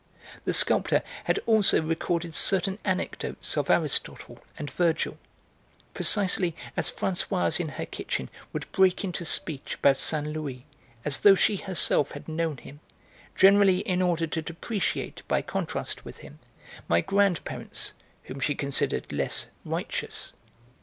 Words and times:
The 0.45 0.53
sculptor 0.55 1.03
had 1.25 1.39
also 1.45 1.79
recorded 1.79 2.33
certain 2.33 2.79
anecdotes 2.83 3.55
of 3.55 3.69
Aristotle 3.69 4.39
and 4.57 4.71
Virgil, 4.71 5.19
precisely 5.93 6.55
as 6.75 6.89
Françoise 6.89 7.59
in 7.59 7.69
her 7.69 7.85
kitchen 7.85 8.27
would 8.51 8.65
break 8.71 9.03
into 9.03 9.23
speech 9.25 9.75
about 9.75 9.97
Saint 9.97 10.25
Louis 10.25 10.65
as 11.05 11.19
though 11.19 11.35
she 11.35 11.57
herself 11.57 12.13
had 12.13 12.27
known 12.27 12.57
him, 12.57 12.79
generally 13.35 13.81
in 13.81 14.01
order 14.01 14.25
to 14.25 14.41
depreciate, 14.41 15.21
by 15.27 15.43
contrast 15.43 16.03
with 16.03 16.17
him, 16.21 16.39
my 16.87 17.01
grandparents, 17.01 17.93
whom 18.23 18.39
she 18.39 18.55
considered 18.55 19.11
less 19.13 19.49
'righteous.' 19.65 20.33